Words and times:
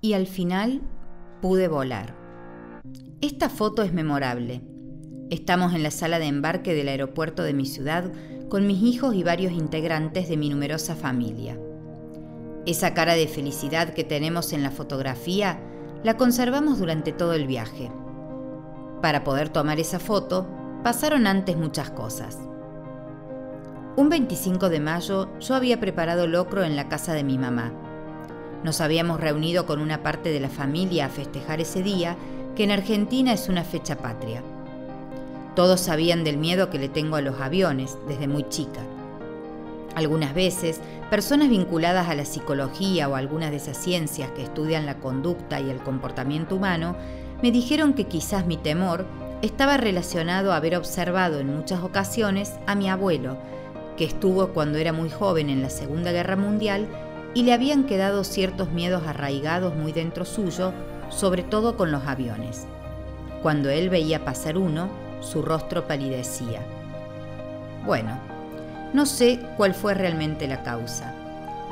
y 0.00 0.14
al 0.14 0.26
final 0.26 0.80
pude 1.40 1.68
volar. 1.68 2.16
Esta 3.20 3.48
foto 3.48 3.82
es 3.82 3.92
memorable. 3.92 4.62
Estamos 5.30 5.74
en 5.74 5.82
la 5.82 5.90
sala 5.90 6.18
de 6.18 6.26
embarque 6.26 6.74
del 6.74 6.88
aeropuerto 6.88 7.42
de 7.42 7.52
mi 7.52 7.66
ciudad 7.66 8.10
con 8.48 8.66
mis 8.66 8.82
hijos 8.82 9.14
y 9.14 9.22
varios 9.22 9.52
integrantes 9.52 10.28
de 10.28 10.36
mi 10.36 10.48
numerosa 10.48 10.96
familia. 10.96 11.58
Esa 12.66 12.94
cara 12.94 13.14
de 13.14 13.28
felicidad 13.28 13.94
que 13.94 14.04
tenemos 14.04 14.52
en 14.52 14.62
la 14.62 14.70
fotografía 14.70 15.60
la 16.02 16.16
conservamos 16.16 16.78
durante 16.78 17.12
todo 17.12 17.34
el 17.34 17.46
viaje. 17.46 17.90
Para 19.02 19.22
poder 19.22 19.50
tomar 19.50 19.78
esa 19.80 19.98
foto, 19.98 20.48
pasaron 20.82 21.26
antes 21.26 21.56
muchas 21.56 21.90
cosas. 21.90 22.38
Un 23.96 24.08
25 24.08 24.68
de 24.68 24.80
mayo 24.80 25.28
yo 25.40 25.54
había 25.54 25.78
preparado 25.78 26.26
locro 26.26 26.64
en 26.64 26.76
la 26.76 26.88
casa 26.88 27.12
de 27.12 27.24
mi 27.24 27.38
mamá. 27.38 27.89
Nos 28.62 28.82
habíamos 28.82 29.20
reunido 29.20 29.64
con 29.64 29.80
una 29.80 30.02
parte 30.02 30.30
de 30.30 30.40
la 30.40 30.50
familia 30.50 31.06
a 31.06 31.08
festejar 31.08 31.60
ese 31.60 31.82
día, 31.82 32.16
que 32.54 32.64
en 32.64 32.70
Argentina 32.70 33.32
es 33.32 33.48
una 33.48 33.64
fecha 33.64 33.96
patria. 33.96 34.42
Todos 35.56 35.80
sabían 35.80 36.24
del 36.24 36.36
miedo 36.36 36.68
que 36.68 36.78
le 36.78 36.88
tengo 36.88 37.16
a 37.16 37.22
los 37.22 37.40
aviones 37.40 37.96
desde 38.06 38.28
muy 38.28 38.46
chica. 38.48 38.80
Algunas 39.94 40.34
veces, 40.34 40.80
personas 41.08 41.48
vinculadas 41.48 42.08
a 42.08 42.14
la 42.14 42.24
psicología 42.24 43.08
o 43.08 43.16
algunas 43.16 43.50
de 43.50 43.56
esas 43.56 43.76
ciencias 43.76 44.30
que 44.32 44.42
estudian 44.42 44.86
la 44.86 44.98
conducta 44.98 45.58
y 45.60 45.70
el 45.70 45.78
comportamiento 45.78 46.56
humano 46.56 46.96
me 47.42 47.50
dijeron 47.50 47.94
que 47.94 48.04
quizás 48.04 48.46
mi 48.46 48.56
temor 48.56 49.06
estaba 49.42 49.78
relacionado 49.78 50.52
a 50.52 50.56
haber 50.56 50.76
observado 50.76 51.40
en 51.40 51.56
muchas 51.56 51.82
ocasiones 51.82 52.52
a 52.66 52.74
mi 52.74 52.90
abuelo, 52.90 53.38
que 53.96 54.04
estuvo 54.04 54.48
cuando 54.48 54.78
era 54.78 54.92
muy 54.92 55.10
joven 55.10 55.48
en 55.48 55.62
la 55.62 55.70
Segunda 55.70 56.12
Guerra 56.12 56.36
Mundial 56.36 56.86
y 57.34 57.44
le 57.44 57.52
habían 57.52 57.84
quedado 57.84 58.24
ciertos 58.24 58.70
miedos 58.70 59.02
arraigados 59.06 59.74
muy 59.74 59.92
dentro 59.92 60.24
suyo, 60.24 60.72
sobre 61.08 61.42
todo 61.42 61.76
con 61.76 61.92
los 61.92 62.06
aviones. 62.06 62.66
Cuando 63.42 63.70
él 63.70 63.88
veía 63.88 64.24
pasar 64.24 64.58
uno, 64.58 64.88
su 65.20 65.42
rostro 65.42 65.86
palidecía. 65.86 66.60
Bueno, 67.86 68.18
no 68.92 69.06
sé 69.06 69.40
cuál 69.56 69.74
fue 69.74 69.94
realmente 69.94 70.48
la 70.48 70.62
causa. 70.62 71.14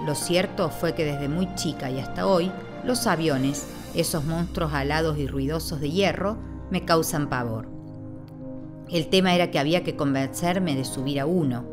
Lo 0.06 0.14
cierto 0.14 0.70
fue 0.70 0.94
que 0.94 1.04
desde 1.04 1.28
muy 1.28 1.52
chica 1.56 1.90
y 1.90 1.98
hasta 1.98 2.26
hoy, 2.26 2.52
los 2.84 3.06
aviones, 3.06 3.66
esos 3.94 4.24
monstruos 4.24 4.72
alados 4.72 5.18
y 5.18 5.26
ruidosos 5.26 5.80
de 5.80 5.90
hierro, 5.90 6.38
me 6.70 6.84
causan 6.84 7.28
pavor. 7.28 7.68
El 8.88 9.08
tema 9.08 9.34
era 9.34 9.50
que 9.50 9.58
había 9.58 9.82
que 9.82 9.96
convencerme 9.96 10.76
de 10.76 10.84
subir 10.84 11.20
a 11.20 11.26
uno, 11.26 11.64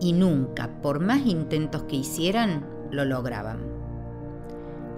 y 0.00 0.12
nunca, 0.12 0.68
por 0.82 1.00
más 1.00 1.24
intentos 1.26 1.84
que 1.84 1.96
hicieran, 1.96 2.73
lo 2.94 3.04
lograban. 3.04 3.58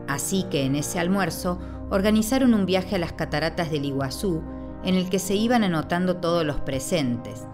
Así 0.07 0.45
que 0.45 0.65
en 0.65 0.77
ese 0.77 1.01
almuerzo 1.01 1.59
organizaron 1.91 2.55
un 2.55 2.67
viaje 2.67 2.97
a 2.97 2.99
las 2.99 3.13
cataratas 3.13 3.71
del 3.71 3.85
Iguazú 3.85 4.43
en 4.85 4.95
el 4.95 5.11
que 5.11 5.19
se 5.19 5.35
iban 5.35 5.65
anotando 5.65 6.17
todos 6.17 6.45
los 6.45 6.61
presentes. 6.61 7.45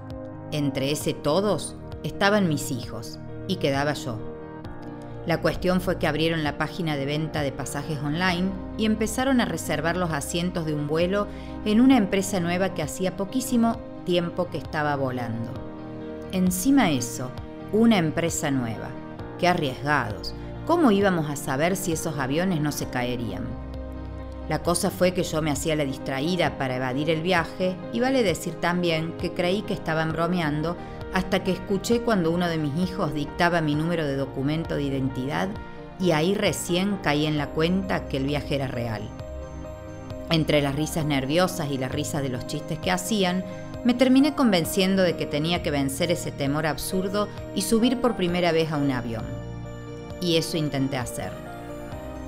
Entre 0.51 0.91
ese 0.91 1.15
todos 1.15 1.77
estaban 2.03 2.49
mis 2.49 2.71
hijos 2.71 3.19
y 3.49 3.57
quedaba 3.57 3.95
yo. 3.95 4.19
La 5.27 5.41
cuestión 5.41 5.81
fue 5.81 5.99
que 5.99 6.09
abrieron 6.09 6.43
la 6.43 6.59
página 6.59 6.97
de 6.97 7.07
venta 7.07 7.43
de 7.43 7.53
pasajes 7.53 7.99
online 8.01 8.51
y 8.77 8.87
empezaron 8.87 9.41
a 9.41 9.45
reservar 9.45 9.97
los 9.97 10.11
asientos 10.11 10.67
de 10.67 10.75
un 10.75 10.89
vuelo 10.89 11.29
en 11.65 11.81
una 11.81 11.97
empresa 11.97 12.41
nueva 12.41 12.75
que 12.75 12.83
hacía 12.83 13.17
poquísimo 13.17 13.79
tiempo 14.05 14.49
que 14.51 14.59
estaba 14.59 14.97
volando. 14.97 15.53
Encima 16.33 16.91
eso, 16.91 17.31
una 17.73 17.99
empresa 17.99 18.51
nueva. 18.51 18.89
Arriesgados. 19.49 20.35
¿Cómo 20.67 20.91
íbamos 20.91 21.29
a 21.29 21.37
saber 21.37 21.77
si 21.77 21.93
esos 21.93 22.19
aviones 22.19 22.61
no 22.61 22.73
se 22.73 22.87
caerían? 22.87 23.45
La 24.49 24.63
cosa 24.63 24.91
fue 24.91 25.13
que 25.13 25.23
yo 25.23 25.41
me 25.41 25.51
hacía 25.51 25.77
la 25.77 25.85
distraída 25.85 26.59
para 26.59 26.77
evadir 26.77 27.11
el 27.11 27.23
viaje 27.23 27.77
y 27.93 28.01
vale 28.01 28.23
decir 28.23 28.55
también 28.55 29.13
que 29.19 29.33
creí 29.33 29.63
que 29.63 29.75
estaban 29.75 30.13
bromeando 30.13 30.77
hasta 31.15 31.45
que 31.45 31.53
escuché 31.53 32.01
cuando 32.01 32.31
uno 32.31 32.49
de 32.49 32.59
mis 32.59 32.77
hijos 32.89 33.15
dictaba 33.15 33.61
mi 33.61 33.75
número 33.75 34.07
de 34.07 34.17
documento 34.17 34.75
de 34.75 34.83
identidad 34.83 35.49
y 36.01 36.11
ahí 36.13 36.35
recién 36.35 36.97
caí 37.03 37.27
en 37.27 37.39
la 37.39 37.49
cuenta 37.49 38.09
que 38.09 38.17
el 38.17 38.27
viaje 38.27 38.57
era 38.57 38.67
real. 38.67 39.03
Entre 40.31 40.63
las 40.63 40.75
risas 40.75 41.05
nerviosas 41.05 41.71
y 41.71 41.79
las 41.79 41.93
risas 41.93 42.23
de 42.23 42.31
los 42.31 42.47
chistes 42.47 42.79
que 42.79 42.91
hacían, 42.91 43.45
me 43.85 43.95
terminé 43.95 44.35
convenciendo 44.35 45.03
de 45.03 45.17
que 45.17 45.27
tenía 45.27 45.63
que 45.63 45.71
vencer 45.71 46.11
ese 46.11 46.31
temor 46.31 46.67
absurdo 46.67 47.29
y 47.55 47.63
subir 47.63 48.01
por 48.01 48.17
primera 48.17 48.53
vez 48.53 48.71
a 48.71 48.77
un 48.77 48.91
avión. 48.91 49.25
Y 50.21 50.37
eso 50.37 50.57
intenté 50.57 50.97
hacer. 50.97 51.33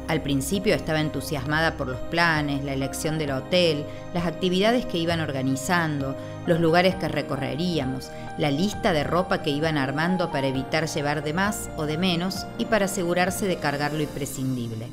Al 0.08 0.20
principio 0.20 0.74
estaba 0.74 1.00
entusiasmada 1.00 1.76
por 1.76 1.86
los 1.88 2.00
planes, 2.00 2.62
la 2.62 2.74
elección 2.74 3.18
del 3.18 3.30
hotel, 3.30 3.86
las 4.12 4.26
actividades 4.26 4.84
que 4.84 4.98
iban 4.98 5.20
organizando, 5.20 6.14
los 6.46 6.60
lugares 6.60 6.94
que 6.96 7.08
recorreríamos, 7.08 8.10
la 8.36 8.50
lista 8.50 8.92
de 8.92 9.04
ropa 9.04 9.42
que 9.42 9.50
iban 9.50 9.78
armando 9.78 10.30
para 10.30 10.48
evitar 10.48 10.88
llevar 10.88 11.24
de 11.24 11.32
más 11.32 11.70
o 11.78 11.86
de 11.86 11.96
menos 11.96 12.46
y 12.58 12.66
para 12.66 12.84
asegurarse 12.84 13.46
de 13.46 13.56
cargar 13.56 13.94
lo 13.94 14.02
imprescindible. 14.02 14.88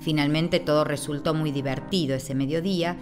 Finalmente 0.00 0.60
todo 0.60 0.84
resultó 0.84 1.34
muy 1.34 1.50
divertido 1.50 2.14
ese 2.14 2.34
mediodía 2.34 2.96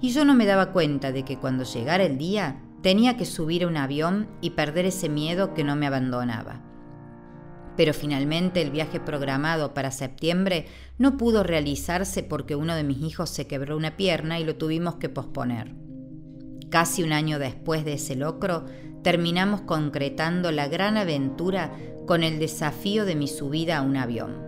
y 0.00 0.10
yo 0.10 0.24
no 0.24 0.34
me 0.34 0.46
daba 0.46 0.72
cuenta 0.72 1.12
de 1.12 1.24
que 1.24 1.38
cuando 1.38 1.64
llegara 1.64 2.04
el 2.04 2.18
día 2.18 2.60
tenía 2.82 3.16
que 3.16 3.24
subir 3.24 3.64
a 3.64 3.68
un 3.68 3.76
avión 3.76 4.28
y 4.40 4.50
perder 4.50 4.86
ese 4.86 5.08
miedo 5.08 5.54
que 5.54 5.64
no 5.64 5.76
me 5.76 5.86
abandonaba 5.86 6.68
pero 7.78 7.94
finalmente 7.94 8.60
el 8.60 8.72
viaje 8.72 8.98
programado 8.98 9.72
para 9.72 9.92
septiembre 9.92 10.66
no 10.98 11.16
pudo 11.16 11.44
realizarse 11.44 12.24
porque 12.24 12.56
uno 12.56 12.74
de 12.74 12.82
mis 12.82 13.00
hijos 13.02 13.30
se 13.30 13.46
quebró 13.46 13.76
una 13.76 13.96
pierna 13.96 14.40
y 14.40 14.44
lo 14.44 14.56
tuvimos 14.56 14.96
que 14.96 15.08
posponer. 15.08 15.76
Casi 16.70 17.04
un 17.04 17.12
año 17.12 17.38
después 17.38 17.84
de 17.84 17.92
ese 17.92 18.16
locro, 18.16 18.64
terminamos 19.04 19.60
concretando 19.60 20.50
la 20.50 20.66
gran 20.66 20.96
aventura 20.96 21.70
con 22.04 22.24
el 22.24 22.40
desafío 22.40 23.04
de 23.04 23.14
mi 23.14 23.28
subida 23.28 23.78
a 23.78 23.82
un 23.82 23.96
avión. 23.96 24.47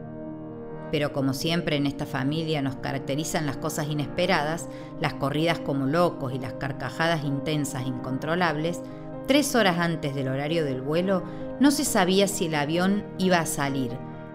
Pero 0.91 1.13
como 1.13 1.35
siempre 1.35 1.77
en 1.77 1.87
esta 1.87 2.07
familia 2.07 2.63
nos 2.63 2.77
caracterizan 2.77 3.47
las 3.47 3.57
cosas 3.57 3.89
inesperadas, 3.89 4.69
las 5.01 5.15
corridas 5.15 5.61
como 5.61 5.87
locos 5.87 6.33
y 6.33 6.39
las 6.39 6.55
carcajadas 6.55 7.25
intensas 7.25 7.87
incontrolables, 7.87 8.81
Tres 9.31 9.55
horas 9.55 9.79
antes 9.79 10.13
del 10.17 10.27
horario 10.27 10.65
del 10.65 10.81
vuelo, 10.81 11.23
no 11.61 11.71
se 11.71 11.85
sabía 11.85 12.27
si 12.27 12.47
el 12.47 12.55
avión 12.57 13.05
iba 13.17 13.39
a 13.39 13.47
salir, 13.47 13.93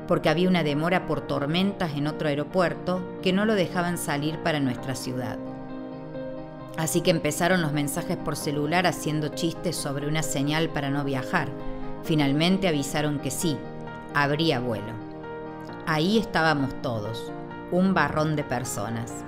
porque 0.07 0.29
había 0.29 0.47
una 0.47 0.63
demora 0.63 1.05
por 1.05 1.19
tormentas 1.19 1.97
en 1.97 2.07
otro 2.07 2.29
aeropuerto 2.29 3.01
que 3.21 3.33
no 3.33 3.43
lo 3.43 3.55
dejaban 3.55 3.97
salir 3.97 4.39
para 4.39 4.61
nuestra 4.61 4.95
ciudad. 4.95 5.37
Así 6.77 7.01
que 7.01 7.11
empezaron 7.11 7.61
los 7.61 7.73
mensajes 7.73 8.15
por 8.15 8.37
celular 8.37 8.87
haciendo 8.87 9.27
chistes 9.27 9.75
sobre 9.75 10.07
una 10.07 10.23
señal 10.23 10.69
para 10.69 10.89
no 10.89 11.03
viajar. 11.03 11.49
Finalmente 12.03 12.69
avisaron 12.69 13.19
que 13.19 13.31
sí, 13.31 13.57
habría 14.13 14.61
vuelo. 14.61 15.04
Ahí 15.87 16.17
estábamos 16.17 16.81
todos, 16.81 17.31
un 17.71 17.93
barrón 17.93 18.35
de 18.35 18.43
personas. 18.43 19.23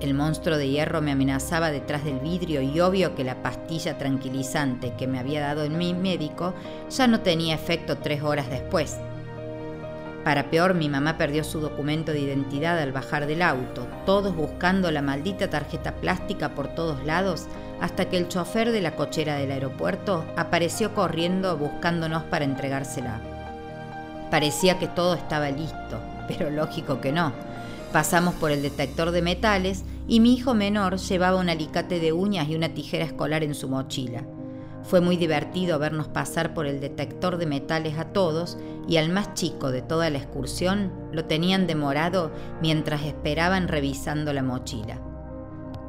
El 0.00 0.14
monstruo 0.14 0.56
de 0.56 0.68
hierro 0.68 1.00
me 1.02 1.10
amenazaba 1.10 1.72
detrás 1.72 2.04
del 2.04 2.20
vidrio 2.20 2.62
y 2.62 2.78
obvio 2.78 3.16
que 3.16 3.24
la 3.24 3.42
pastilla 3.42 3.98
tranquilizante 3.98 4.94
que 4.94 5.08
me 5.08 5.18
había 5.18 5.40
dado 5.40 5.68
mi 5.68 5.92
médico 5.92 6.54
ya 6.90 7.08
no 7.08 7.20
tenía 7.20 7.56
efecto 7.56 7.98
tres 7.98 8.22
horas 8.22 8.48
después. 8.48 8.98
Para 10.22 10.48
peor, 10.48 10.74
mi 10.74 10.88
mamá 10.88 11.18
perdió 11.18 11.42
su 11.42 11.58
documento 11.58 12.12
de 12.12 12.20
identidad 12.20 12.78
al 12.78 12.92
bajar 12.92 13.26
del 13.26 13.42
auto, 13.42 13.88
todos 14.06 14.36
buscando 14.36 14.92
la 14.92 15.02
maldita 15.02 15.50
tarjeta 15.50 15.96
plástica 15.96 16.50
por 16.50 16.68
todos 16.68 17.04
lados, 17.04 17.48
hasta 17.80 18.08
que 18.08 18.16
el 18.16 18.28
chofer 18.28 18.70
de 18.70 18.80
la 18.80 18.94
cochera 18.94 19.34
del 19.34 19.50
aeropuerto 19.50 20.24
apareció 20.36 20.94
corriendo 20.94 21.56
buscándonos 21.56 22.22
para 22.24 22.44
entregársela. 22.44 23.29
Parecía 24.30 24.78
que 24.78 24.86
todo 24.86 25.14
estaba 25.14 25.50
listo, 25.50 25.98
pero 26.28 26.50
lógico 26.50 27.00
que 27.00 27.12
no. 27.12 27.32
Pasamos 27.92 28.34
por 28.34 28.52
el 28.52 28.62
detector 28.62 29.10
de 29.10 29.22
metales 29.22 29.84
y 30.06 30.20
mi 30.20 30.34
hijo 30.34 30.54
menor 30.54 30.96
llevaba 30.96 31.38
un 31.38 31.48
alicate 31.48 31.98
de 31.98 32.12
uñas 32.12 32.48
y 32.48 32.54
una 32.54 32.68
tijera 32.68 33.04
escolar 33.04 33.42
en 33.42 33.54
su 33.54 33.68
mochila. 33.68 34.22
Fue 34.82 35.00
muy 35.00 35.16
divertido 35.16 35.78
vernos 35.78 36.08
pasar 36.08 36.54
por 36.54 36.66
el 36.66 36.80
detector 36.80 37.36
de 37.36 37.46
metales 37.46 37.98
a 37.98 38.06
todos 38.12 38.56
y 38.88 38.96
al 38.96 39.10
más 39.10 39.34
chico 39.34 39.70
de 39.70 39.82
toda 39.82 40.08
la 40.10 40.18
excursión 40.18 40.92
lo 41.12 41.24
tenían 41.26 41.66
demorado 41.66 42.30
mientras 42.62 43.02
esperaban 43.02 43.68
revisando 43.68 44.32
la 44.32 44.42
mochila. 44.42 45.00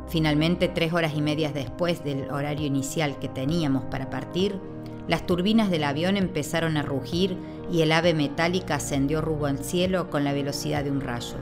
Finalmente, 0.07 0.68
tres 0.68 0.92
horas 0.92 1.13
y 1.15 1.21
medias 1.21 1.54
después 1.54 2.04
del 2.04 2.30
horario 2.31 2.68
inicial 2.68 3.18
que 3.19 3.30
teníamos 3.30 3.86
para 3.86 4.10
partir, 4.10 4.60
las 5.07 5.25
turbinas 5.25 5.69
del 5.69 5.83
avión 5.83 6.18
empezaron 6.18 6.77
a 6.77 6.83
rugir 6.83 7.38
y 7.71 7.81
el 7.81 7.92
ave 7.92 8.13
metálica 8.13 8.75
ascendió 8.75 9.21
rumbo 9.21 9.45
al 9.45 9.63
cielo 9.63 10.09
con 10.09 10.24
la 10.24 10.33
velocidad 10.33 10.83
de 10.83 10.92
un 10.92 11.01
rayo. 11.01 11.38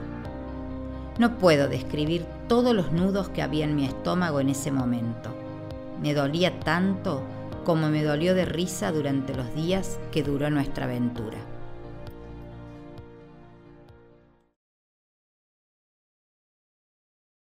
No 1.17 1.37
puedo 1.37 1.67
describir 1.67 2.25
todos 2.47 2.73
los 2.73 2.91
nudos 2.91 3.29
que 3.29 3.41
había 3.41 3.65
en 3.65 3.75
mi 3.75 3.85
estómago 3.85 4.39
en 4.39 4.49
ese 4.49 4.71
momento. 4.71 5.29
Me 6.01 6.13
dolía 6.13 6.59
tanto 6.61 7.21
como 7.65 7.89
me 7.89 8.03
dolió 8.03 8.33
de 8.35 8.45
risa 8.45 8.91
durante 8.91 9.35
los 9.35 9.53
días 9.53 9.99
que 10.11 10.23
duró 10.23 10.49
nuestra 10.49 10.85
aventura. 10.85 11.37